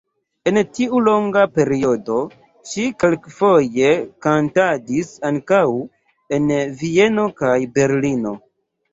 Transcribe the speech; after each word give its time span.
En 0.49 0.57
tiu 0.75 0.99
longa 1.07 1.41
periodo 1.57 2.15
ŝi 2.69 2.85
kelkfoje 3.03 3.91
kantadis 4.27 5.11
ankaŭ 5.29 5.59
en 6.39 6.49
Vieno 6.81 7.27
kaj 7.43 7.53
Berlino. 7.77 8.33